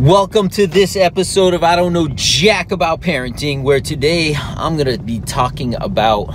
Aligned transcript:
Welcome 0.00 0.48
to 0.50 0.66
this 0.66 0.96
episode 0.96 1.54
of 1.54 1.62
I 1.62 1.76
Don't 1.76 1.92
Know 1.92 2.08
Jack 2.08 2.72
About 2.72 3.00
Parenting, 3.00 3.62
where 3.62 3.78
today 3.78 4.34
I'm 4.34 4.76
going 4.76 4.88
to 4.88 5.00
be 5.00 5.20
talking 5.20 5.76
about 5.76 6.34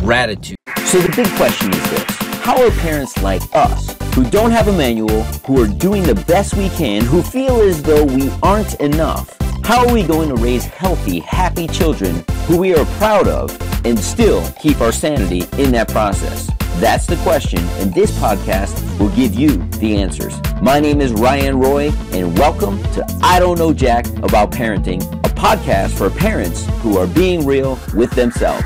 gratitude. 0.00 0.58
So, 0.84 1.00
the 1.00 1.10
big 1.16 1.26
question 1.36 1.72
is 1.72 1.90
this 1.90 2.04
How 2.42 2.62
are 2.62 2.70
parents 2.72 3.16
like 3.22 3.40
us, 3.54 3.96
who 4.14 4.28
don't 4.28 4.50
have 4.50 4.68
a 4.68 4.72
manual, 4.72 5.22
who 5.46 5.62
are 5.62 5.66
doing 5.66 6.02
the 6.02 6.14
best 6.14 6.54
we 6.54 6.68
can, 6.68 7.02
who 7.02 7.22
feel 7.22 7.62
as 7.62 7.82
though 7.82 8.04
we 8.04 8.30
aren't 8.42 8.74
enough, 8.74 9.34
how 9.64 9.86
are 9.86 9.92
we 9.92 10.02
going 10.02 10.28
to 10.28 10.36
raise 10.36 10.66
healthy, 10.66 11.20
happy 11.20 11.66
children 11.66 12.22
who 12.46 12.58
we 12.58 12.74
are 12.74 12.84
proud 12.98 13.26
of 13.26 13.58
and 13.86 13.98
still 13.98 14.46
keep 14.60 14.82
our 14.82 14.92
sanity 14.92 15.46
in 15.56 15.72
that 15.72 15.88
process? 15.88 16.50
That's 16.78 17.06
the 17.06 17.14
question, 17.18 17.60
and 17.78 17.94
this 17.94 18.10
podcast 18.18 18.98
will 18.98 19.10
give 19.10 19.32
you 19.36 19.58
the 19.78 19.96
answers. 19.96 20.34
My 20.60 20.80
name 20.80 21.00
is 21.00 21.12
Ryan 21.12 21.60
Roy, 21.60 21.92
and 22.10 22.36
welcome 22.36 22.82
to 22.94 23.06
I 23.22 23.38
Don't 23.38 23.60
Know 23.60 23.72
Jack 23.72 24.08
About 24.24 24.50
Parenting, 24.50 25.00
a 25.24 25.28
podcast 25.28 25.96
for 25.96 26.10
parents 26.10 26.66
who 26.80 26.98
are 26.98 27.06
being 27.06 27.46
real 27.46 27.78
with 27.94 28.10
themselves. 28.10 28.64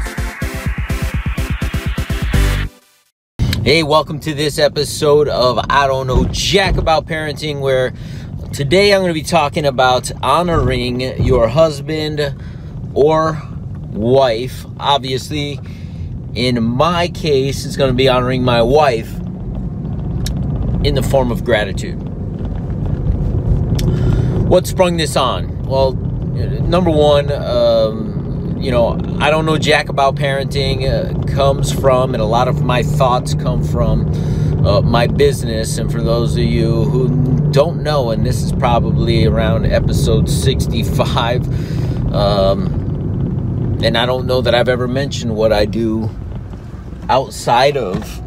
Hey, 3.62 3.82
welcome 3.82 4.18
to 4.20 4.32
this 4.32 4.58
episode 4.58 5.28
of 5.28 5.58
I 5.68 5.86
Don't 5.86 6.06
Know 6.06 6.24
Jack 6.30 6.78
About 6.78 7.04
Parenting, 7.04 7.60
where 7.60 7.92
today 8.54 8.94
I'm 8.94 9.02
going 9.02 9.10
to 9.10 9.14
be 9.14 9.22
talking 9.22 9.66
about 9.66 10.10
honoring 10.22 11.00
your 11.22 11.46
husband 11.46 12.34
or 12.94 13.38
wife. 13.90 14.64
Obviously, 14.80 15.60
in 16.38 16.62
my 16.62 17.08
case, 17.08 17.66
it's 17.66 17.76
going 17.76 17.90
to 17.90 17.96
be 17.96 18.08
honoring 18.08 18.44
my 18.44 18.62
wife 18.62 19.12
in 20.84 20.94
the 20.94 21.02
form 21.02 21.32
of 21.32 21.44
gratitude. 21.44 21.96
What 24.48 24.64
sprung 24.64 24.98
this 24.98 25.16
on? 25.16 25.64
Well, 25.64 25.94
number 25.94 26.90
one, 26.90 27.32
um, 27.32 28.56
you 28.56 28.70
know, 28.70 29.00
I 29.18 29.30
don't 29.30 29.46
know 29.46 29.58
jack 29.58 29.88
about 29.88 30.14
parenting 30.14 30.86
uh, 30.88 31.34
comes 31.34 31.72
from, 31.72 32.14
and 32.14 32.22
a 32.22 32.26
lot 32.26 32.46
of 32.46 32.62
my 32.62 32.84
thoughts 32.84 33.34
come 33.34 33.64
from 33.64 34.06
uh, 34.64 34.80
my 34.82 35.08
business. 35.08 35.76
And 35.78 35.90
for 35.90 36.00
those 36.00 36.34
of 36.36 36.44
you 36.44 36.84
who 36.84 37.50
don't 37.50 37.82
know, 37.82 38.10
and 38.10 38.24
this 38.24 38.44
is 38.44 38.52
probably 38.52 39.26
around 39.26 39.66
episode 39.66 40.30
65, 40.30 42.14
um, 42.14 43.80
and 43.82 43.98
I 43.98 44.06
don't 44.06 44.26
know 44.26 44.40
that 44.40 44.54
I've 44.54 44.68
ever 44.68 44.86
mentioned 44.86 45.34
what 45.34 45.52
I 45.52 45.64
do 45.64 46.08
outside 47.08 47.76
of 47.76 48.22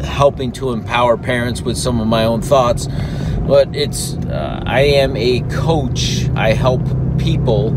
helping 0.00 0.52
to 0.52 0.72
empower 0.72 1.16
parents 1.16 1.62
with 1.62 1.76
some 1.76 2.00
of 2.00 2.06
my 2.06 2.24
own 2.24 2.42
thoughts. 2.42 2.88
But 3.46 3.74
it's, 3.74 4.14
uh, 4.14 4.62
I 4.66 4.80
am 4.80 5.16
a 5.16 5.40
coach. 5.50 6.28
I 6.34 6.52
help 6.52 6.82
people 7.18 7.76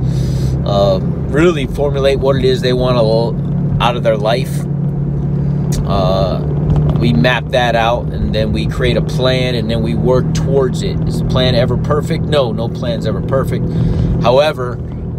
uh, 0.67 0.99
really 0.99 1.67
formulate 1.67 2.19
what 2.19 2.35
it 2.35 2.45
is 2.45 2.61
they 2.61 2.73
want 2.73 2.97
to, 2.97 3.83
out 3.83 3.95
of 3.95 4.03
their 4.03 4.17
life. 4.17 4.65
Uh, 5.85 6.45
we 6.99 7.13
map 7.13 7.45
that 7.49 7.75
out 7.75 8.07
and 8.11 8.35
then 8.35 8.51
we 8.51 8.67
create 8.67 8.97
a 8.97 9.01
plan 9.01 9.55
and 9.55 9.71
then 9.71 9.81
we 9.81 9.95
work 9.95 10.33
towards 10.33 10.83
it. 10.83 10.99
Is 11.07 11.19
the 11.19 11.25
plan 11.25 11.55
ever 11.55 11.77
perfect? 11.77 12.25
No, 12.25 12.51
no 12.51 12.67
plan's 12.67 13.07
ever 13.07 13.21
perfect. 13.21 13.65
However, 14.21 14.73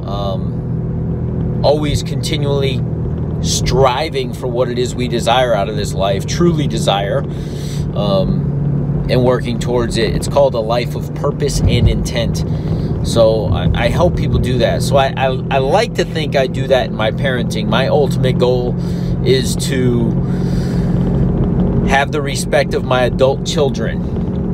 um, 0.05 1.61
always 1.65 2.03
continually 2.03 2.81
striving 3.43 4.33
for 4.33 4.47
what 4.47 4.69
it 4.69 4.79
is 4.79 4.95
we 4.95 5.09
desire 5.09 5.55
out 5.55 5.69
of 5.69 5.77
this 5.77 5.95
life, 5.95 6.27
truly 6.27 6.67
desire, 6.67 7.21
um, 7.95 9.07
and 9.09 9.25
working 9.25 9.59
towards 9.59 9.97
it. 9.97 10.15
It's 10.15 10.29
called 10.29 10.55
a 10.55 10.61
life 10.61 10.95
of 10.95 11.15
purpose 11.15 11.61
and 11.61 11.89
intent. 11.89 12.45
So 13.07 13.47
I, 13.47 13.71
I 13.75 13.89
help 13.89 14.17
people 14.17 14.39
do 14.39 14.59
that. 14.59 14.83
So 14.83 14.97
I, 14.97 15.13
I, 15.17 15.27
I 15.51 15.59
like 15.59 15.95
to 15.95 16.05
think 16.05 16.37
I 16.37 16.47
do 16.47 16.67
that 16.69 16.87
in 16.87 16.95
my 16.95 17.11
parenting. 17.11 17.67
My 17.67 17.89
ultimate 17.89 18.39
goal 18.39 18.77
is 19.27 19.57
to 19.69 20.11
have 21.89 22.13
the 22.13 22.23
respect 22.23 22.75
of 22.75 22.85
my 22.85 23.05
adult 23.05 23.47
children. 23.47 24.01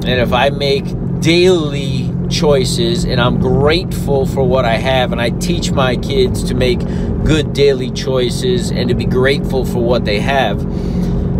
And 0.06 0.20
if 0.20 0.32
I 0.32 0.50
make 0.50 0.84
daily 1.20 2.12
choices 2.30 3.04
and 3.04 3.20
I'm 3.20 3.38
grateful 3.40 4.26
for 4.26 4.42
what 4.44 4.64
I 4.64 4.76
have 4.76 5.12
and 5.12 5.20
I 5.20 5.30
teach 5.30 5.70
my 5.72 5.96
kids 5.96 6.44
to 6.44 6.54
make 6.54 6.80
good 7.26 7.52
daily 7.52 7.90
choices 7.90 8.70
and 8.70 8.88
to 8.88 8.94
be 8.94 9.04
grateful 9.04 9.64
for 9.64 9.82
what 9.82 10.04
they 10.04 10.20
have, 10.20 10.64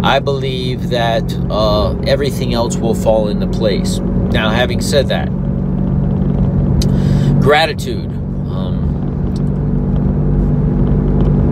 I 0.05 0.19
believe 0.19 0.91
that 0.91 1.33
uh, 1.51 1.97
everything 2.01 2.55
else 2.55 2.77
will 2.77 2.95
fall 2.95 3.29
into 3.29 3.47
place. 3.47 3.99
Now, 3.99 4.51
having 4.51 4.81
said 4.81 5.09
that, 5.09 5.29
gratitude. 7.41 8.11
Um, 8.51 8.83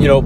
you 0.01 0.09
know, 0.09 0.23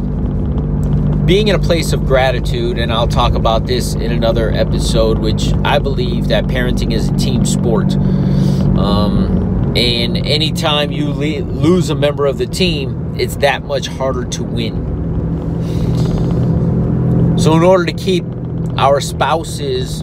being 1.27 1.49
in 1.49 1.55
a 1.55 1.59
place 1.59 1.93
of 1.93 2.07
gratitude, 2.07 2.79
and 2.79 2.91
I'll 2.91 3.07
talk 3.07 3.35
about 3.35 3.67
this 3.67 3.95
in 3.95 4.11
another 4.11 4.51
episode, 4.51 5.19
which 5.19 5.53
I 5.65 5.79
believe 5.79 6.29
that 6.29 6.45
parenting 6.45 6.95
is 6.95 7.11
a 7.11 7.17
team 7.19 7.45
sport. 7.45 7.93
Um, 8.79 9.75
and 9.77 10.17
anytime 10.27 10.91
you 10.91 11.11
le- 11.13 11.45
lose 11.45 11.91
a 11.91 11.95
member 11.95 12.25
of 12.25 12.39
the 12.39 12.47
team, 12.47 13.08
it's 13.19 13.37
that 13.37 13.65
much 13.65 13.89
harder 13.89 14.25
to 14.25 14.45
win. 14.45 14.97
So, 17.39 17.55
in 17.57 17.63
order 17.63 17.85
to 17.87 17.93
keep 17.93 18.25
our 18.77 19.01
spouses 19.01 20.03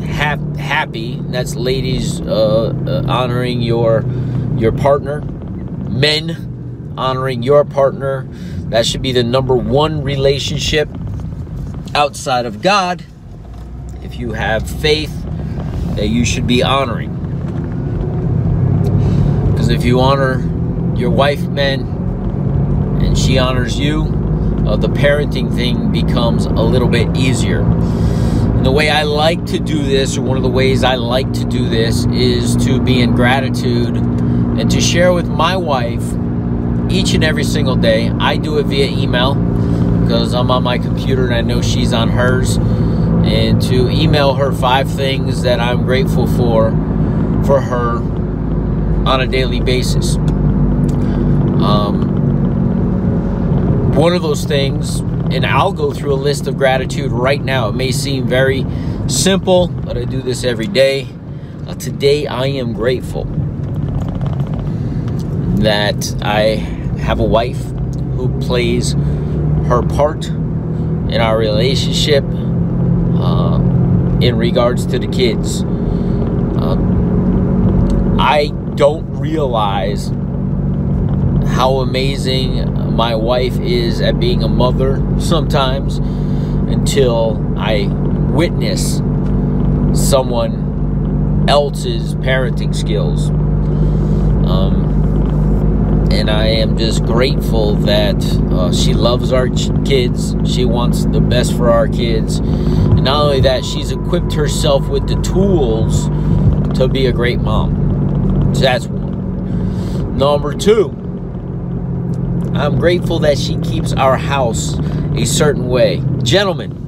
ha- 0.00 0.38
happy, 0.58 1.20
that's 1.28 1.54
ladies 1.54 2.20
uh, 2.20 2.74
uh, 2.86 3.04
honoring 3.06 3.60
your 3.62 4.04
your 4.56 4.72
partner, 4.72 5.20
men 5.20 6.94
honoring 6.96 7.42
your 7.42 7.64
partner. 7.64 8.26
That 8.68 8.86
should 8.86 9.02
be 9.02 9.12
the 9.12 9.22
number 9.22 9.54
one 9.54 10.02
relationship 10.02 10.88
outside 11.94 12.46
of 12.46 12.62
God. 12.62 13.04
If 14.02 14.16
you 14.16 14.32
have 14.32 14.68
faith, 14.68 15.12
that 15.96 16.08
you 16.08 16.24
should 16.24 16.46
be 16.46 16.62
honoring. 16.62 17.12
Because 19.52 19.68
if 19.68 19.84
you 19.84 20.00
honor 20.00 20.40
your 20.96 21.10
wife, 21.10 21.42
men, 21.46 21.93
she 23.24 23.38
honors 23.38 23.78
you, 23.78 24.02
uh, 24.66 24.76
the 24.76 24.88
parenting 24.88 25.54
thing 25.54 25.90
becomes 25.90 26.44
a 26.44 26.50
little 26.50 26.88
bit 26.88 27.16
easier. 27.16 27.60
And 27.60 28.64
the 28.64 28.70
way 28.70 28.90
I 28.90 29.04
like 29.04 29.44
to 29.46 29.58
do 29.58 29.82
this, 29.82 30.18
or 30.18 30.22
one 30.22 30.36
of 30.36 30.42
the 30.42 30.50
ways 30.50 30.84
I 30.84 30.96
like 30.96 31.32
to 31.34 31.44
do 31.44 31.68
this, 31.68 32.04
is 32.06 32.54
to 32.66 32.80
be 32.80 33.00
in 33.00 33.14
gratitude 33.14 33.96
and 33.96 34.70
to 34.70 34.80
share 34.80 35.12
with 35.12 35.28
my 35.28 35.56
wife 35.56 36.04
each 36.90 37.14
and 37.14 37.24
every 37.24 37.44
single 37.44 37.76
day. 37.76 38.10
I 38.10 38.36
do 38.36 38.58
it 38.58 38.66
via 38.66 38.86
email 38.86 39.34
because 40.02 40.34
I'm 40.34 40.50
on 40.50 40.62
my 40.62 40.78
computer 40.78 41.24
and 41.24 41.34
I 41.34 41.40
know 41.40 41.62
she's 41.62 41.92
on 41.92 42.10
hers. 42.10 42.56
And 42.56 43.60
to 43.62 43.88
email 43.88 44.34
her 44.34 44.52
five 44.52 44.90
things 44.90 45.42
that 45.42 45.58
I'm 45.58 45.84
grateful 45.84 46.26
for 46.26 46.70
for 47.46 47.60
her 47.60 47.96
on 49.06 49.20
a 49.22 49.26
daily 49.26 49.60
basis. 49.60 50.16
Um, 51.56 52.14
one 54.04 54.12
of 54.12 54.20
those 54.20 54.44
things, 54.44 54.98
and 54.98 55.46
I'll 55.46 55.72
go 55.72 55.90
through 55.90 56.12
a 56.12 56.20
list 56.20 56.46
of 56.46 56.58
gratitude 56.58 57.10
right 57.10 57.42
now. 57.42 57.70
It 57.70 57.74
may 57.74 57.90
seem 57.90 58.28
very 58.28 58.66
simple, 59.08 59.68
but 59.68 59.96
I 59.96 60.04
do 60.04 60.20
this 60.20 60.44
every 60.44 60.66
day. 60.66 61.08
Uh, 61.66 61.72
today, 61.76 62.26
I 62.26 62.48
am 62.48 62.74
grateful 62.74 63.24
that 65.62 66.14
I 66.20 66.56
have 67.00 67.18
a 67.18 67.24
wife 67.24 67.56
who 68.14 68.28
plays 68.40 68.92
her 68.92 69.80
part 69.80 70.26
in 70.26 71.22
our 71.22 71.38
relationship 71.38 72.24
uh, 72.24 73.56
in 74.20 74.36
regards 74.36 74.84
to 74.88 74.98
the 74.98 75.08
kids. 75.08 75.62
Uh, 76.60 76.76
I 78.18 78.48
don't 78.74 79.18
realize 79.18 80.08
how 81.56 81.76
amazing 81.76 82.83
my 82.94 83.14
wife 83.14 83.58
is 83.60 84.00
at 84.00 84.20
being 84.20 84.42
a 84.42 84.48
mother 84.48 85.02
sometimes 85.18 85.98
until 85.98 87.54
I 87.58 87.86
witness 88.32 88.98
someone 89.92 91.46
else's 91.48 92.14
parenting 92.16 92.74
skills. 92.74 93.30
Um, 94.48 94.84
and 96.10 96.30
I 96.30 96.46
am 96.46 96.78
just 96.78 97.04
grateful 97.04 97.74
that 97.76 98.16
uh, 98.52 98.72
she 98.72 98.94
loves 98.94 99.32
our 99.32 99.48
ch- 99.48 99.70
kids. 99.84 100.36
She 100.46 100.64
wants 100.64 101.04
the 101.06 101.20
best 101.20 101.56
for 101.56 101.70
our 101.70 101.88
kids. 101.88 102.38
And 102.38 103.04
not 103.04 103.24
only 103.24 103.40
that, 103.40 103.64
she's 103.64 103.90
equipped 103.90 104.32
herself 104.32 104.88
with 104.88 105.08
the 105.08 105.20
tools 105.22 106.08
to 106.78 106.88
be 106.88 107.06
a 107.06 107.12
great 107.12 107.40
mom. 107.40 108.54
So 108.54 108.60
that's 108.60 108.86
one. 108.86 110.16
Number 110.16 110.54
two, 110.54 111.03
I'm 112.56 112.78
grateful 112.78 113.18
that 113.20 113.36
she 113.36 113.56
keeps 113.58 113.92
our 113.92 114.16
house 114.16 114.78
a 115.16 115.24
certain 115.24 115.68
way. 115.68 116.02
Gentlemen, 116.22 116.82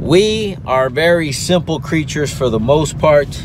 we 0.00 0.56
are 0.66 0.90
very 0.90 1.30
simple 1.30 1.78
creatures 1.78 2.32
for 2.32 2.50
the 2.50 2.58
most 2.58 2.98
part. 2.98 3.44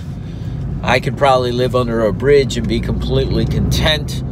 I 0.82 1.00
could 1.00 1.18
probably 1.18 1.52
live 1.52 1.76
under 1.76 2.06
a 2.06 2.12
bridge 2.12 2.58
and 2.58 2.68
be 2.68 2.80
completely 2.80 3.46
content. 3.46 4.24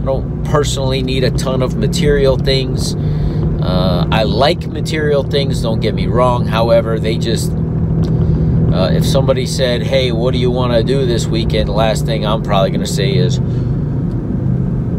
I 0.00 0.04
don't 0.04 0.44
personally 0.44 1.02
need 1.02 1.22
a 1.22 1.30
ton 1.30 1.62
of 1.62 1.76
material 1.76 2.38
things. 2.38 2.94
Uh, 2.94 4.06
I 4.10 4.22
like 4.22 4.66
material 4.66 5.22
things, 5.22 5.60
don't 5.60 5.80
get 5.80 5.94
me 5.94 6.06
wrong. 6.06 6.46
However, 6.46 6.98
they 6.98 7.18
just, 7.18 7.52
uh, 7.52 8.90
if 8.92 9.04
somebody 9.04 9.44
said, 9.44 9.82
hey, 9.82 10.12
what 10.12 10.32
do 10.32 10.38
you 10.38 10.50
want 10.50 10.72
to 10.72 10.82
do 10.82 11.04
this 11.04 11.26
weekend? 11.26 11.68
Last 11.68 12.06
thing 12.06 12.24
I'm 12.24 12.42
probably 12.42 12.70
going 12.70 12.80
to 12.80 12.86
say 12.86 13.14
is, 13.14 13.38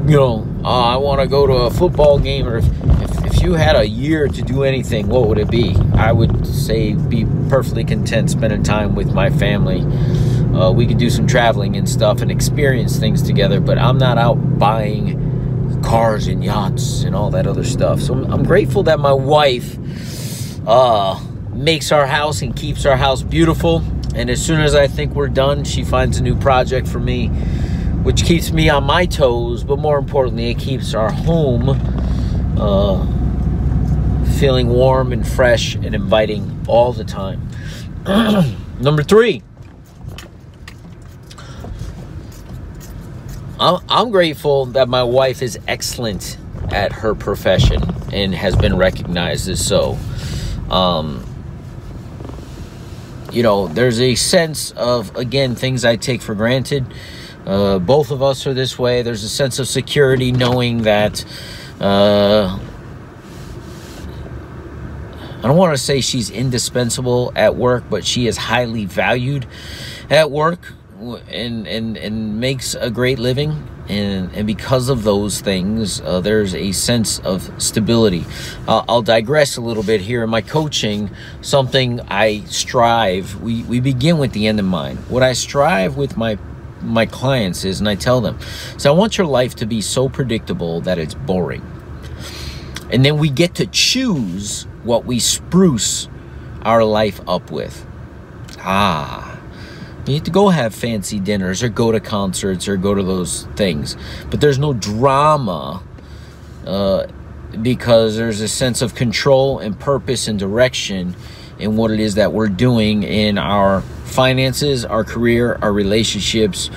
you 0.07 0.15
know, 0.15 0.47
uh, 0.63 0.93
I 0.93 0.95
want 0.95 1.19
to 1.19 1.27
go 1.27 1.45
to 1.45 1.53
a 1.53 1.69
football 1.69 2.17
game. 2.17 2.47
Or 2.47 2.57
if, 2.57 2.65
if, 2.65 3.25
if 3.25 3.41
you 3.41 3.53
had 3.53 3.75
a 3.75 3.85
year 3.85 4.27
to 4.29 4.41
do 4.41 4.63
anything, 4.63 5.09
what 5.09 5.27
would 5.27 5.37
it 5.37 5.51
be? 5.51 5.75
I 5.95 6.13
would 6.13 6.47
say 6.47 6.93
be 6.93 7.25
perfectly 7.49 7.83
content 7.83 8.31
spending 8.31 8.63
time 8.63 8.95
with 8.95 9.13
my 9.13 9.29
family. 9.29 9.81
Uh, 10.57 10.71
we 10.71 10.87
could 10.87 10.97
do 10.97 11.09
some 11.09 11.27
traveling 11.27 11.75
and 11.75 11.87
stuff 11.89 12.21
and 12.21 12.31
experience 12.31 12.97
things 12.97 13.21
together, 13.21 13.59
but 13.59 13.77
I'm 13.77 13.97
not 13.97 14.17
out 14.17 14.35
buying 14.57 15.81
cars 15.83 16.27
and 16.27 16.43
yachts 16.43 17.03
and 17.03 17.13
all 17.13 17.29
that 17.31 17.45
other 17.45 17.65
stuff. 17.65 18.01
So 18.01 18.13
I'm, 18.13 18.31
I'm 18.31 18.43
grateful 18.43 18.83
that 18.83 18.99
my 18.99 19.13
wife 19.13 19.77
uh, 20.65 21.19
makes 21.51 21.91
our 21.91 22.07
house 22.07 22.41
and 22.41 22.55
keeps 22.55 22.85
our 22.85 22.95
house 22.95 23.23
beautiful. 23.23 23.83
And 24.15 24.29
as 24.29 24.43
soon 24.43 24.61
as 24.61 24.73
I 24.73 24.87
think 24.87 25.13
we're 25.13 25.27
done, 25.27 25.65
she 25.65 25.83
finds 25.83 26.17
a 26.17 26.23
new 26.23 26.35
project 26.35 26.87
for 26.87 26.99
me, 26.99 27.29
which 28.03 28.23
keeps 28.23 28.51
me 28.51 28.69
on 28.69 28.83
my 28.83 29.05
toes. 29.05 29.63
But 29.63 29.79
more 29.79 29.97
importantly, 29.97 30.49
it 30.49 30.59
keeps 30.59 30.93
our 30.93 31.11
home 31.11 31.69
uh, 32.59 33.05
feeling 34.37 34.69
warm 34.69 35.11
and 35.13 35.27
fresh 35.27 35.75
and 35.75 35.93
inviting 35.93 36.65
all 36.67 36.93
the 36.93 37.03
time. 37.03 37.47
Number 38.79 39.03
three. 39.03 39.43
I'm, 43.59 44.11
grateful 44.11 44.67
that 44.67 44.87
my 44.87 45.01
wife 45.01 45.41
is 45.41 45.57
excellent 45.67 46.37
at 46.71 46.91
her 46.91 47.15
profession 47.15 47.81
and 48.13 48.35
has 48.35 48.55
been 48.55 48.77
recognized 48.77 49.49
as 49.49 49.65
so. 49.65 49.97
Um, 50.69 51.25
you 53.31 53.41
know, 53.41 53.67
there's 53.67 53.99
a 53.99 54.13
sense 54.13 54.71
of, 54.71 55.15
again, 55.15 55.55
things 55.55 55.85
I 55.85 55.95
take 55.95 56.21
for 56.21 56.35
granted. 56.35 56.85
Uh, 57.47 57.79
both 57.79 58.11
of 58.11 58.21
us 58.21 58.45
are 58.45 58.53
this 58.53 58.77
way. 58.77 59.01
There's 59.01 59.23
a 59.23 59.29
sense 59.29 59.57
of 59.57 59.67
security 59.67 60.31
knowing 60.31 60.83
that. 60.83 61.25
Uh, 61.79 62.59
I 65.37 65.41
don't 65.41 65.55
want 65.55 65.73
to 65.77 65.81
say 65.81 66.01
she's 66.01 66.29
indispensable 66.29 67.31
at 67.35 67.55
work, 67.55 67.85
but 67.89 68.03
she 68.03 68.27
is 68.27 68.35
highly 68.35 68.85
valued 68.85 69.45
at 70.09 70.29
work 70.29 70.73
and 71.29 71.67
and 71.67 71.95
and 71.95 72.39
makes 72.39 72.73
a 72.73 72.89
great 72.89 73.19
living 73.19 73.67
and 73.87 74.33
and 74.33 74.47
because 74.47 74.89
of 74.89 75.03
those 75.03 75.41
things 75.41 76.01
uh, 76.01 76.19
there's 76.19 76.55
a 76.55 76.71
sense 76.71 77.19
of 77.19 77.49
stability 77.61 78.25
uh, 78.67 78.83
i'll 78.89 79.03
digress 79.03 79.57
a 79.57 79.61
little 79.61 79.83
bit 79.83 80.01
here 80.01 80.23
in 80.23 80.29
my 80.29 80.41
coaching 80.41 81.09
something 81.41 82.01
i 82.09 82.41
strive 82.45 83.39
we 83.41 83.61
we 83.63 83.79
begin 83.79 84.17
with 84.17 84.31
the 84.31 84.47
end 84.47 84.59
in 84.59 84.65
mind 84.65 84.97
what 85.07 85.21
i 85.21 85.33
strive 85.33 85.95
with 85.97 86.17
my 86.17 86.37
my 86.81 87.05
clients 87.05 87.63
is 87.65 87.79
and 87.79 87.89
i 87.89 87.95
tell 87.95 88.21
them 88.21 88.37
so 88.77 88.93
i 88.93 88.97
want 88.97 89.17
your 89.17 89.27
life 89.27 89.55
to 89.55 89.65
be 89.65 89.81
so 89.81 90.07
predictable 90.09 90.81
that 90.81 90.97
it's 90.97 91.13
boring 91.13 91.65
and 92.91 93.03
then 93.03 93.17
we 93.17 93.29
get 93.29 93.55
to 93.55 93.65
choose 93.67 94.63
what 94.83 95.05
we 95.05 95.19
spruce 95.19 96.07
our 96.61 96.83
life 96.83 97.19
up 97.27 97.51
with 97.51 97.85
ah 98.59 99.37
you 100.07 100.13
need 100.13 100.25
to 100.25 100.31
go 100.31 100.47
have 100.49 100.73
fancy 100.73 101.19
dinners 101.19 101.61
or 101.61 101.67
go 101.67 101.91
to 101.91 101.99
concerts 101.99 102.69
or 102.69 102.77
go 102.77 102.95
to 102.95 103.03
those 103.03 103.43
things. 103.57 103.97
But 104.29 104.39
there's 104.39 104.57
no 104.57 104.71
drama 104.71 105.83
uh, 106.65 107.07
because 107.61 108.15
there's 108.15 108.39
a 108.39 108.47
sense 108.47 108.81
of 108.81 108.95
control 108.95 109.59
and 109.59 109.77
purpose 109.77 110.29
and 110.29 110.39
direction 110.39 111.17
in 111.59 111.75
what 111.75 111.91
it 111.91 111.99
is 111.99 112.15
that 112.15 112.31
we're 112.31 112.47
doing 112.47 113.03
in 113.03 113.37
our 113.37 113.83
finances, 114.17 114.83
our 114.83 115.03
career, 115.03 115.59
our 115.61 115.71
relationships, 115.71 116.71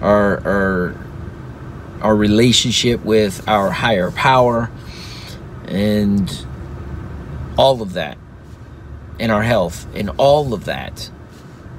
our, 0.00 0.38
our, 0.46 0.94
our 2.00 2.14
relationship 2.14 3.04
with 3.04 3.48
our 3.48 3.72
higher 3.72 4.12
power, 4.12 4.70
and 5.66 6.46
all 7.58 7.82
of 7.82 7.94
that, 7.94 8.16
and 9.18 9.32
our 9.32 9.42
health, 9.42 9.88
and 9.96 10.08
all 10.18 10.54
of 10.54 10.66
that 10.66 11.10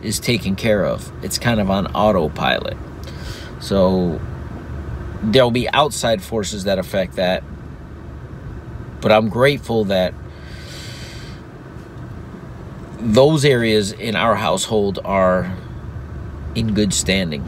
is 0.04 0.20
taken 0.20 0.54
care 0.54 0.86
of. 0.86 1.10
It's 1.24 1.38
kind 1.38 1.62
of 1.62 1.72
on 1.72 1.88
autopilot. 1.96 2.76
So 3.62 4.20
there'll 5.24 5.50
be 5.50 5.70
outside 5.70 6.22
forces 6.22 6.66
that 6.66 6.78
affect 6.78 7.16
that. 7.16 7.42
But 9.00 9.14
I'm 9.14 9.30
grateful 9.30 9.86
that 9.86 10.14
those 13.00 13.46
areas 13.46 13.92
in 13.92 14.16
our 14.16 14.36
household 14.36 15.00
are 15.04 15.56
in 16.56 16.74
good 16.74 16.94
standing. 16.94 17.44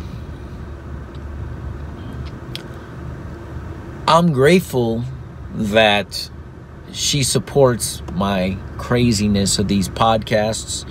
I'm 4.07 4.31
grateful 4.31 5.03
that 5.53 6.29
she 6.91 7.23
supports 7.23 8.01
my 8.13 8.57
craziness 8.77 9.59
of 9.59 9.67
these 9.67 9.89
podcasts 9.89 10.85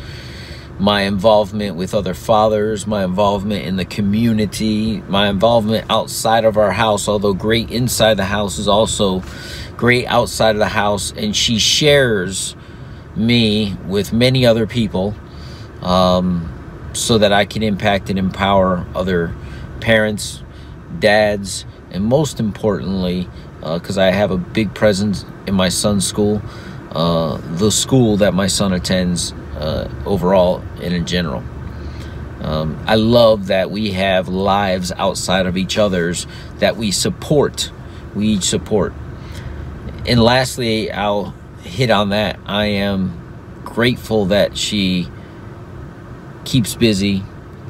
my 0.78 1.02
involvement 1.02 1.76
with 1.76 1.94
other 1.94 2.14
fathers, 2.14 2.86
my 2.86 3.04
involvement 3.04 3.64
in 3.64 3.76
the 3.76 3.84
community, 3.84 5.00
my 5.08 5.28
involvement 5.28 5.86
outside 5.90 6.44
of 6.44 6.56
our 6.56 6.72
house, 6.72 7.08
although 7.08 7.32
great 7.32 7.70
inside 7.70 8.14
the 8.14 8.24
house 8.24 8.58
is 8.58 8.68
also 8.68 9.22
great 9.76 10.06
outside 10.06 10.54
of 10.54 10.58
the 10.58 10.68
house. 10.68 11.12
And 11.16 11.34
she 11.34 11.58
shares 11.58 12.56
me 13.16 13.76
with 13.86 14.12
many 14.12 14.46
other 14.46 14.66
people 14.66 15.14
um, 15.82 16.90
so 16.92 17.18
that 17.18 17.32
I 17.32 17.44
can 17.44 17.62
impact 17.62 18.10
and 18.10 18.18
empower 18.18 18.86
other 18.94 19.34
parents, 19.80 20.42
dads, 20.98 21.64
and 21.90 22.04
most 22.04 22.40
importantly, 22.40 23.28
because 23.60 23.98
uh, 23.98 24.02
I 24.02 24.10
have 24.10 24.30
a 24.30 24.36
big 24.36 24.74
presence 24.74 25.24
in 25.46 25.54
my 25.54 25.68
son's 25.68 26.06
school, 26.06 26.42
uh, 26.92 27.38
the 27.56 27.70
school 27.70 28.16
that 28.18 28.34
my 28.34 28.46
son 28.46 28.72
attends 28.72 29.32
uh, 29.56 29.90
overall 30.04 30.62
and 30.82 30.94
in 30.94 31.06
general. 31.06 31.42
Um, 32.40 32.82
I 32.86 32.96
love 32.96 33.46
that 33.46 33.70
we 33.70 33.92
have 33.92 34.28
lives 34.28 34.92
outside 34.92 35.46
of 35.46 35.56
each 35.56 35.78
other's 35.78 36.26
that 36.58 36.76
we 36.76 36.90
support. 36.90 37.72
We 38.14 38.28
each 38.28 38.44
support. 38.44 38.92
And 40.06 40.22
lastly, 40.22 40.92
I'll 40.92 41.34
hit 41.66 41.90
on 41.90 42.10
that. 42.10 42.38
I 42.46 42.66
am 42.66 43.62
grateful 43.64 44.26
that 44.26 44.56
she 44.56 45.08
keeps 46.44 46.74
busy 46.74 47.22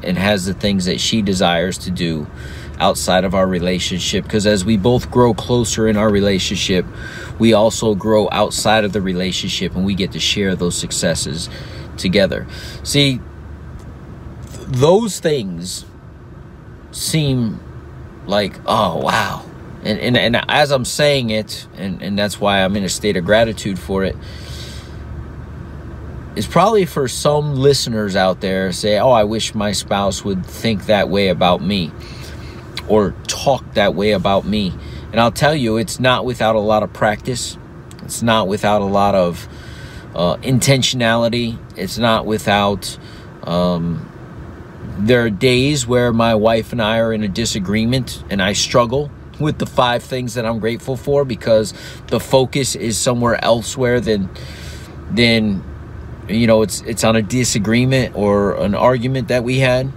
and 0.03 0.17
has 0.17 0.45
the 0.45 0.53
things 0.53 0.85
that 0.85 0.99
she 0.99 1.21
desires 1.21 1.77
to 1.79 1.91
do 1.91 2.27
outside 2.79 3.23
of 3.23 3.33
our 3.33 3.47
relationship 3.47 4.23
because 4.23 4.45
as 4.45 4.63
we 4.63 4.77
both 4.77 5.09
grow 5.09 5.33
closer 5.33 5.87
in 5.87 5.97
our 5.97 6.11
relationship 6.11 6.85
we 7.39 7.53
also 7.53 7.95
grow 7.95 8.29
outside 8.31 8.83
of 8.83 8.93
the 8.93 9.01
relationship 9.01 9.75
and 9.75 9.85
we 9.85 9.95
get 9.95 10.11
to 10.11 10.19
share 10.19 10.55
those 10.55 10.77
successes 10.77 11.49
together. 11.97 12.47
See, 12.83 13.19
those 14.67 15.19
things 15.19 15.85
seem 16.91 17.59
like, 18.25 18.59
oh, 18.65 18.97
wow. 18.97 19.46
And, 19.83 19.99
and, 19.99 20.17
and 20.17 20.43
as 20.49 20.71
I'm 20.71 20.85
saying 20.85 21.29
it, 21.29 21.67
and, 21.75 22.01
and 22.01 22.17
that's 22.17 22.39
why 22.39 22.63
I'm 22.63 22.75
in 22.75 22.83
a 22.83 22.89
state 22.89 23.15
of 23.17 23.25
gratitude 23.25 23.77
for 23.79 24.03
it, 24.03 24.15
is 26.35 26.45
probably 26.45 26.85
for 26.85 27.07
some 27.07 27.55
listeners 27.55 28.15
out 28.15 28.41
there 28.41 28.71
say, 28.71 28.99
oh, 28.99 29.11
I 29.11 29.23
wish 29.23 29.55
my 29.55 29.71
spouse 29.71 30.23
would 30.23 30.45
think 30.45 30.85
that 30.85 31.09
way 31.09 31.29
about 31.29 31.61
me 31.61 31.91
or 32.87 33.15
talk 33.27 33.73
that 33.73 33.95
way 33.95 34.11
about 34.11 34.45
me. 34.45 34.73
And 35.11 35.19
I'll 35.19 35.31
tell 35.31 35.55
you, 35.55 35.77
it's 35.77 35.99
not 35.99 36.25
without 36.25 36.55
a 36.55 36.59
lot 36.59 36.83
of 36.83 36.93
practice. 36.93 37.57
It's 38.03 38.21
not 38.21 38.47
without 38.47 38.81
a 38.81 38.85
lot 38.85 39.15
of 39.15 39.47
uh, 40.15 40.37
intentionality. 40.37 41.57
It's 41.75 41.97
not 41.97 42.25
without. 42.25 42.97
Um, 43.43 44.11
there 44.99 45.23
are 45.25 45.29
days 45.29 45.85
where 45.87 46.11
my 46.11 46.35
wife 46.35 46.71
and 46.71 46.81
I 46.81 46.99
are 46.99 47.13
in 47.13 47.23
a 47.23 47.27
disagreement 47.27 48.23
and 48.29 48.41
I 48.41 48.53
struggle 48.53 49.11
with 49.39 49.57
the 49.59 49.65
five 49.65 50.03
things 50.03 50.33
that 50.35 50.45
I'm 50.45 50.59
grateful 50.59 50.97
for 50.97 51.25
because 51.25 51.73
the 52.07 52.19
focus 52.19 52.75
is 52.75 52.97
somewhere 52.97 53.43
elsewhere 53.43 53.99
than 53.99 54.29
than 55.11 55.63
you 56.27 56.47
know 56.47 56.61
it's 56.61 56.81
it's 56.81 57.03
on 57.03 57.15
a 57.15 57.21
disagreement 57.21 58.15
or 58.15 58.55
an 58.55 58.75
argument 58.75 59.29
that 59.29 59.43
we 59.43 59.59
had 59.59 59.91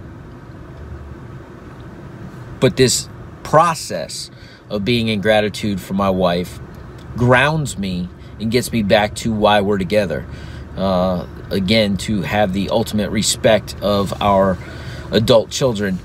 but 2.59 2.77
this 2.77 3.09
process 3.43 4.31
of 4.69 4.85
being 4.85 5.09
in 5.09 5.19
gratitude 5.19 5.81
for 5.81 5.93
my 5.93 6.09
wife 6.09 6.59
grounds 7.17 7.77
me 7.77 8.07
and 8.39 8.51
gets 8.51 8.71
me 8.71 8.83
back 8.83 9.15
to 9.15 9.31
why 9.31 9.61
we're 9.61 9.77
together. 9.77 10.25
Uh, 10.75 11.27
again, 11.49 11.97
to 11.97 12.21
have 12.21 12.53
the 12.53 12.69
ultimate 12.69 13.09
respect 13.09 13.75
of 13.81 14.19
our 14.21 14.57
adult 15.11 15.49
children. 15.49 15.99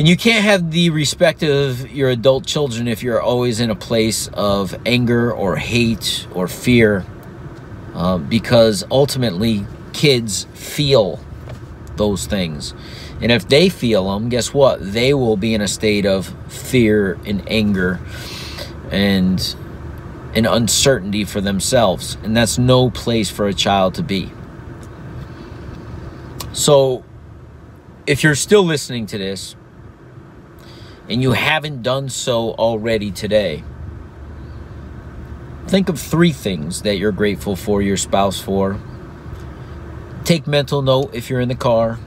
And 0.00 0.08
you 0.08 0.16
can't 0.16 0.42
have 0.42 0.70
the 0.70 0.88
respect 0.88 1.42
of 1.42 1.90
your 1.90 2.08
adult 2.08 2.46
children 2.46 2.88
if 2.88 3.02
you're 3.02 3.20
always 3.20 3.60
in 3.60 3.68
a 3.68 3.74
place 3.74 4.28
of 4.32 4.74
anger 4.86 5.30
or 5.30 5.56
hate 5.56 6.26
or 6.32 6.48
fear, 6.48 7.04
uh, 7.92 8.16
because 8.16 8.82
ultimately 8.90 9.66
kids 9.92 10.46
feel 10.54 11.20
those 11.96 12.24
things. 12.24 12.72
And 13.20 13.30
if 13.30 13.46
they 13.46 13.68
feel 13.68 14.10
them, 14.10 14.30
guess 14.30 14.54
what? 14.54 14.78
They 14.80 15.12
will 15.12 15.36
be 15.36 15.52
in 15.52 15.60
a 15.60 15.68
state 15.68 16.06
of 16.06 16.34
fear 16.50 17.18
and 17.26 17.46
anger 17.46 18.00
and 18.90 19.54
an 20.34 20.46
uncertainty 20.46 21.24
for 21.24 21.42
themselves. 21.42 22.16
And 22.22 22.34
that's 22.34 22.56
no 22.56 22.88
place 22.88 23.28
for 23.28 23.48
a 23.48 23.52
child 23.52 23.96
to 23.96 24.02
be. 24.02 24.32
So, 26.54 27.04
if 28.06 28.24
you're 28.24 28.34
still 28.34 28.64
listening 28.64 29.04
to 29.04 29.18
this 29.18 29.56
and 31.10 31.20
you 31.20 31.32
haven't 31.32 31.82
done 31.82 32.08
so 32.08 32.52
already 32.52 33.10
today, 33.10 33.64
think 35.66 35.88
of 35.88 36.00
three 36.00 36.32
things 36.32 36.82
that 36.82 36.96
you're 36.98 37.10
grateful 37.10 37.56
for 37.56 37.82
your 37.82 37.96
spouse 37.96 38.40
for. 38.40 38.78
Take 40.24 40.46
mental 40.46 40.82
note 40.82 41.12
if 41.12 41.28
you're 41.28 41.40
in 41.40 41.48
the 41.48 41.56
car. 41.56 41.98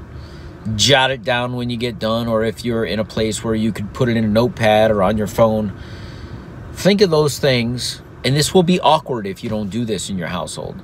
Jot 0.76 1.12
it 1.12 1.24
down 1.24 1.58
when 1.58 1.70
you 1.70 1.76
get 1.76 2.00
done, 2.00 2.30
or 2.30 2.46
if 2.46 2.64
you're 2.64 2.86
in 2.86 2.98
a 2.98 3.04
place 3.04 3.44
where 3.44 3.54
you 3.54 3.74
could 3.74 3.94
put 3.94 4.08
it 4.08 4.16
in 4.16 4.24
a 4.24 4.30
notepad 4.30 4.92
or 4.92 5.04
on 5.04 5.18
your 5.18 5.28
phone. 5.28 5.78
Think 6.72 7.02
of 7.02 7.10
those 7.10 7.38
things, 7.38 8.02
and 8.24 8.34
this 8.34 8.54
will 8.54 8.64
be 8.64 8.80
awkward 8.80 9.28
if 9.28 9.44
you 9.44 9.50
don't 9.50 9.70
do 9.70 9.84
this 9.84 10.10
in 10.10 10.18
your 10.18 10.30
household. 10.30 10.82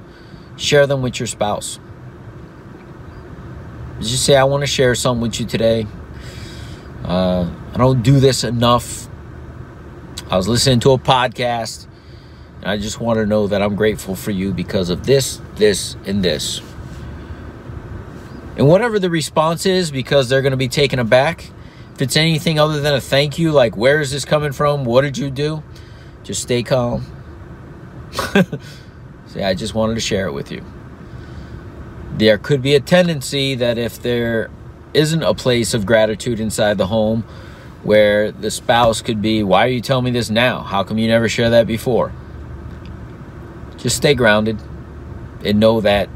Share 0.57 0.85
them 0.85 1.01
with 1.01 1.17
your 1.21 1.27
spouse. 1.27 1.79
Just 4.01 4.25
say, 4.25 4.35
I 4.35 4.43
want 4.43 4.61
to 4.61 4.67
share 4.67 4.93
something 4.95 5.21
with 5.21 5.39
you 5.39 5.45
today. 5.45 5.87
Uh, 7.05 7.49
I 7.73 7.77
don't 7.77 8.01
do 8.01 8.19
this 8.19 8.43
enough. 8.43 9.07
I 10.29 10.37
was 10.37 10.47
listening 10.47 10.79
to 10.81 10.91
a 10.91 10.97
podcast, 10.97 11.87
and 12.61 12.71
I 12.71 12.77
just 12.77 12.99
want 12.99 13.17
to 13.17 13.25
know 13.25 13.47
that 13.47 13.61
I'm 13.61 13.75
grateful 13.75 14.15
for 14.15 14.31
you 14.31 14.53
because 14.53 14.89
of 14.89 15.05
this, 15.05 15.41
this, 15.55 15.95
and 16.05 16.23
this. 16.23 16.61
And 18.57 18.67
whatever 18.67 18.99
the 18.99 19.09
response 19.09 19.65
is, 19.65 19.91
because 19.91 20.29
they're 20.29 20.41
going 20.41 20.51
to 20.51 20.57
be 20.57 20.67
taken 20.67 20.99
aback, 20.99 21.49
if 21.93 22.01
it's 22.01 22.17
anything 22.17 22.59
other 22.59 22.81
than 22.81 22.93
a 22.93 23.01
thank 23.01 23.39
you, 23.39 23.51
like, 23.51 23.77
where 23.77 24.01
is 24.01 24.11
this 24.11 24.25
coming 24.25 24.51
from? 24.51 24.83
What 24.83 25.01
did 25.01 25.17
you 25.17 25.29
do? 25.29 25.63
Just 26.23 26.41
stay 26.41 26.63
calm. 26.63 27.05
Say, 29.27 29.43
I 29.43 29.53
just 29.53 29.73
wanted 29.73 29.95
to 29.95 29.99
share 30.01 30.27
it 30.27 30.33
with 30.33 30.51
you. 30.51 30.63
There 32.17 32.37
could 32.37 32.61
be 32.61 32.75
a 32.75 32.79
tendency 32.79 33.55
that 33.55 33.77
if 33.77 34.01
there 34.01 34.49
isn't 34.93 35.23
a 35.23 35.33
place 35.33 35.73
of 35.73 35.85
gratitude 35.85 36.39
inside 36.39 36.77
the 36.77 36.87
home, 36.87 37.23
where 37.83 38.31
the 38.31 38.51
spouse 38.51 39.01
could 39.01 39.21
be, 39.21 39.43
Why 39.43 39.65
are 39.65 39.69
you 39.69 39.81
telling 39.81 40.05
me 40.05 40.11
this 40.11 40.29
now? 40.29 40.61
How 40.61 40.83
come 40.83 40.97
you 40.97 41.07
never 41.07 41.29
share 41.29 41.49
that 41.49 41.67
before? 41.67 42.11
Just 43.77 43.95
stay 43.97 44.13
grounded 44.13 44.59
and 45.43 45.59
know 45.59 45.81
that 45.81 46.09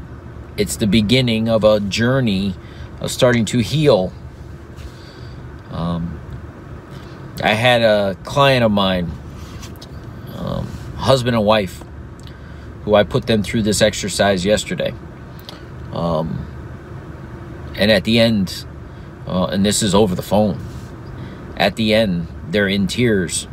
it's 0.56 0.76
the 0.76 0.86
beginning 0.86 1.48
of 1.48 1.64
a 1.64 1.80
journey 1.80 2.54
of 3.00 3.10
starting 3.10 3.44
to 3.46 3.58
heal. 3.58 4.12
Um, 5.70 6.20
I 7.42 7.54
had 7.54 7.82
a 7.82 8.16
client 8.24 8.64
of 8.64 8.70
mine, 8.70 9.10
um, 10.36 10.66
husband 10.96 11.34
and 11.34 11.44
wife, 11.44 11.82
who 12.84 12.94
I 12.94 13.02
put 13.02 13.26
them 13.26 13.42
through 13.42 13.62
this 13.62 13.82
exercise 13.82 14.44
yesterday. 14.44 14.94
Um, 15.92 16.46
and 17.76 17.90
at 17.90 18.04
the 18.04 18.20
end, 18.20 18.64
uh, 19.26 19.46
and 19.46 19.64
this 19.64 19.82
is 19.82 19.94
over 19.94 20.14
the 20.14 20.22
phone, 20.22 20.60
at 21.56 21.76
the 21.76 21.94
end, 21.94 22.28
they're 22.48 22.68
in 22.68 22.86
tears 22.86 23.46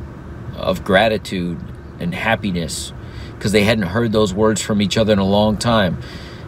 of 0.55 0.83
gratitude 0.83 1.59
and 1.99 2.13
happiness 2.13 2.93
because 3.35 3.51
they 3.51 3.63
hadn't 3.63 3.87
heard 3.87 4.11
those 4.11 4.33
words 4.33 4.61
from 4.61 4.81
each 4.81 4.97
other 4.97 5.13
in 5.13 5.19
a 5.19 5.25
long 5.25 5.57
time. 5.57 5.99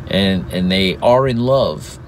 And 0.08 0.52
and 0.52 0.72
they 0.72 0.98
are 0.98 1.28
in 1.28 1.38
love. 1.38 2.00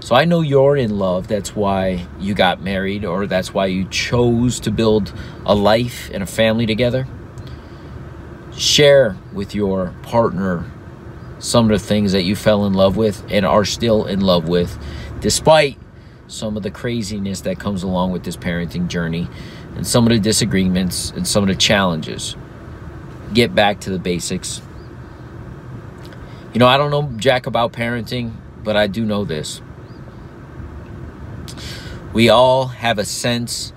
So 0.00 0.14
i 0.14 0.26
know 0.26 0.42
you're 0.42 0.76
in 0.76 0.98
love. 0.98 1.28
That's 1.28 1.56
why 1.56 2.06
you 2.20 2.34
got 2.34 2.62
married 2.62 3.04
or 3.04 3.26
that's 3.26 3.54
why 3.54 3.66
you 3.66 3.86
chose 3.88 4.60
to 4.60 4.70
build 4.70 5.12
a 5.46 5.54
life 5.54 6.10
and 6.12 6.22
a 6.22 6.26
family 6.26 6.66
together. 6.66 7.06
Share 8.56 9.16
with 9.32 9.54
your 9.54 9.94
partner 10.02 10.70
some 11.38 11.70
of 11.70 11.80
the 11.80 11.84
things 11.86 12.12
that 12.12 12.22
you 12.22 12.36
fell 12.36 12.66
in 12.66 12.74
love 12.74 12.96
with 12.96 13.24
and 13.30 13.44
are 13.44 13.64
still 13.64 14.04
in 14.06 14.20
love 14.20 14.48
with 14.48 14.78
despite 15.20 15.78
some 16.26 16.56
of 16.56 16.62
the 16.62 16.70
craziness 16.70 17.42
that 17.42 17.58
comes 17.58 17.82
along 17.82 18.12
with 18.12 18.24
this 18.24 18.36
parenting 18.36 18.88
journey 18.88 19.28
and 19.76 19.86
some 19.86 20.04
of 20.04 20.10
the 20.10 20.18
disagreements 20.18 21.10
and 21.10 21.26
some 21.26 21.42
of 21.44 21.48
the 21.48 21.54
challenges 21.54 22.36
get 23.32 23.54
back 23.54 23.80
to 23.80 23.90
the 23.90 23.98
basics 23.98 24.60
you 26.54 26.60
know, 26.60 26.68
I 26.68 26.76
don't 26.76 26.92
know 26.92 27.10
jack 27.16 27.46
about 27.46 27.72
parenting, 27.72 28.32
but 28.62 28.76
I 28.76 28.86
do 28.86 29.04
know 29.04 29.24
this. 29.24 29.60
We 32.12 32.28
all 32.28 32.66
have 32.68 32.96
a 32.96 33.04
sense 33.04 33.72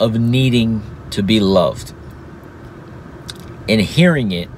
of 0.00 0.18
needing 0.18 0.82
to 1.10 1.22
be 1.22 1.38
loved. 1.38 1.94
And 3.68 3.80
hearing 3.80 4.32
it 4.32 4.48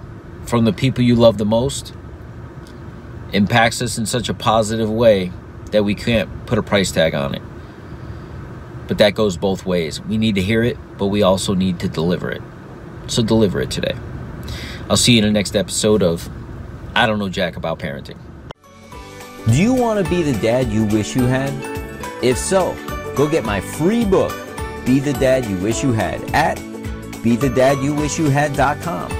from 0.46 0.64
the 0.64 0.72
people 0.72 1.04
you 1.04 1.14
love 1.14 1.36
the 1.36 1.44
most 1.44 1.92
impacts 3.34 3.82
us 3.82 3.98
in 3.98 4.06
such 4.06 4.30
a 4.30 4.34
positive 4.34 4.88
way 4.88 5.32
that 5.70 5.84
we 5.84 5.94
can't 5.94 6.46
put 6.46 6.58
a 6.58 6.62
price 6.62 6.90
tag 6.90 7.14
on 7.14 7.34
it. 7.34 7.42
But 8.88 8.98
that 8.98 9.14
goes 9.14 9.36
both 9.36 9.64
ways. 9.64 10.00
We 10.00 10.18
need 10.18 10.34
to 10.34 10.42
hear 10.42 10.62
it, 10.62 10.76
but 10.98 11.06
we 11.06 11.22
also 11.22 11.54
need 11.54 11.78
to 11.80 11.88
deliver 11.88 12.30
it. 12.30 12.42
So 13.06 13.22
deliver 13.22 13.60
it 13.60 13.70
today. 13.70 13.94
I'll 14.88 14.96
see 14.96 15.12
you 15.12 15.18
in 15.18 15.24
the 15.24 15.30
next 15.30 15.54
episode 15.54 16.02
of 16.02 16.28
I 16.94 17.06
don't 17.06 17.18
know 17.18 17.28
jack 17.28 17.56
about 17.56 17.78
parenting. 17.78 18.18
Do 19.46 19.62
you 19.62 19.72
want 19.72 20.04
to 20.04 20.10
be 20.10 20.22
the 20.22 20.38
dad 20.40 20.68
you 20.68 20.84
wish 20.86 21.16
you 21.16 21.24
had? 21.24 21.52
If 22.22 22.36
so, 22.36 22.76
go 23.16 23.28
get 23.28 23.44
my 23.44 23.60
free 23.60 24.04
book, 24.04 24.32
Be 24.84 25.00
the 25.00 25.14
Dad 25.14 25.46
You 25.46 25.56
Wish 25.56 25.82
You 25.82 25.92
Had, 25.92 26.22
at 26.34 26.58
BeTheDadYouWishYouHad.com. 26.58 29.19